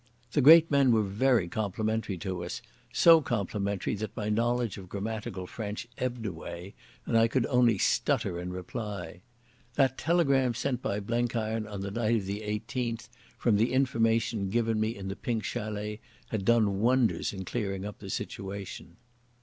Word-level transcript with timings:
The 0.31 0.41
great 0.41 0.71
men 0.71 0.91
were 0.91 1.03
very 1.03 1.47
complimentary 1.47 2.17
to 2.25 2.43
us, 2.43 2.63
so 2.91 3.21
complimentary 3.21 3.93
that 3.97 4.17
my 4.17 4.29
knowledge 4.29 4.79
of 4.79 4.89
grammatical 4.89 5.45
French 5.45 5.87
ebbed 5.99 6.25
away 6.25 6.73
and 7.05 7.15
I 7.15 7.27
could 7.27 7.45
only 7.45 7.77
stutter 7.77 8.39
in 8.39 8.51
reply. 8.51 9.21
That 9.75 9.99
telegram 9.99 10.55
sent 10.55 10.81
by 10.81 11.01
Blenkiron 11.01 11.67
on 11.67 11.81
the 11.81 11.91
night 11.91 12.15
of 12.15 12.25
the 12.25 12.39
18th, 12.41 13.09
from 13.37 13.57
the 13.57 13.73
information 13.73 14.49
given 14.49 14.79
me 14.79 14.95
in 14.95 15.07
the 15.07 15.15
Pink 15.15 15.43
Chalet, 15.43 15.99
had 16.29 16.45
done 16.45 16.79
wonders 16.79 17.31
in 17.31 17.45
clearing 17.45 17.85
up 17.85 17.99
the 17.99 18.09
situation. 18.09 18.95